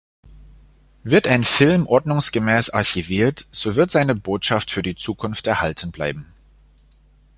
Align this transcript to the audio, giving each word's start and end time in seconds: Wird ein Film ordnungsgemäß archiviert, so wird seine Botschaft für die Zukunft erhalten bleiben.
Wird 1.03 1.27
ein 1.27 1.43
Film 1.43 1.85
ordnungsgemäß 1.85 2.71
archiviert, 2.71 3.45
so 3.51 3.75
wird 3.75 3.91
seine 3.91 4.15
Botschaft 4.15 4.71
für 4.71 4.81
die 4.81 4.95
Zukunft 4.95 5.45
erhalten 5.45 5.91
bleiben. 5.91 6.33